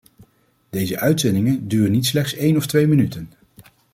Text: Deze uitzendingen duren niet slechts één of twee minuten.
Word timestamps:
Deze 0.69 0.99
uitzendingen 0.99 1.67
duren 1.67 1.91
niet 1.91 2.05
slechts 2.05 2.33
één 2.33 2.57
of 2.57 2.65
twee 2.67 2.87
minuten. 2.87 3.29